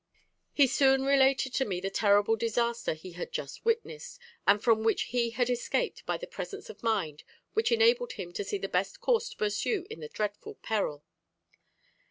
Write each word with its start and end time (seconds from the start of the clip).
"He 0.51 0.65
soon 0.65 1.03
related 1.05 1.53
to 1.53 1.63
me 1.63 1.79
the 1.79 1.91
terrible 1.91 2.35
disaster 2.35 2.95
he 2.95 3.11
had 3.11 3.31
just 3.31 3.63
witnessed, 3.63 4.19
and 4.47 4.59
from 4.59 4.81
which 4.83 5.03
he 5.03 5.29
had 5.29 5.47
escaped 5.47 6.07
by 6.07 6.17
the 6.17 6.25
presence 6.25 6.71
of 6.71 6.81
mind 6.81 7.23
which 7.53 7.71
enabled 7.71 8.13
him 8.13 8.33
to 8.33 8.43
see 8.43 8.57
the 8.57 8.67
best 8.67 8.99
course 8.99 9.29
to 9.29 9.37
pursue 9.37 9.85
in 9.91 9.99
the 9.99 10.07
dreadful 10.09 10.55
peril. 10.55 11.03